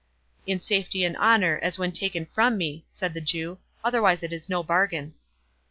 "In 0.47 0.59
safety 0.59 1.03
and 1.05 1.15
honour, 1.17 1.59
as 1.61 1.77
when 1.77 1.91
taken 1.91 2.25
from 2.25 2.57
me," 2.57 2.85
said 2.89 3.13
the 3.13 3.21
Jew, 3.21 3.59
"otherwise 3.83 4.23
it 4.23 4.33
is 4.33 4.49
no 4.49 4.63
bargain." 4.63 5.13